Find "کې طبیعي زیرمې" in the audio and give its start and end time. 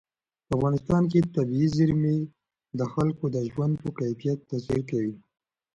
1.11-2.17